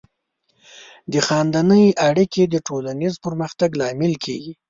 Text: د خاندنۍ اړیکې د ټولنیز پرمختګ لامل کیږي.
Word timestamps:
د 1.11 1.13
خاندنۍ 1.27 1.85
اړیکې 2.07 2.43
د 2.47 2.55
ټولنیز 2.67 3.13
پرمختګ 3.25 3.69
لامل 3.79 4.13
کیږي. 4.23 4.53